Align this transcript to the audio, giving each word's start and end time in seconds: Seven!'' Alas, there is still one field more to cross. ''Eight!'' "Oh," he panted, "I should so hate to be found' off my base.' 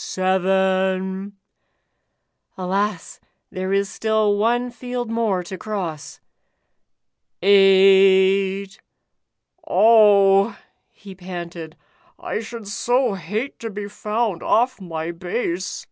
Seven!'' 0.00 1.36
Alas, 2.56 3.18
there 3.50 3.72
is 3.72 3.88
still 3.88 4.36
one 4.36 4.70
field 4.70 5.10
more 5.10 5.42
to 5.42 5.58
cross. 5.58 6.20
''Eight!'' 7.42 8.78
"Oh," 9.66 10.56
he 10.92 11.16
panted, 11.16 11.74
"I 12.16 12.38
should 12.38 12.68
so 12.68 13.14
hate 13.14 13.58
to 13.58 13.70
be 13.70 13.88
found' 13.88 14.40
off 14.44 14.80
my 14.80 15.10
base.' 15.10 15.84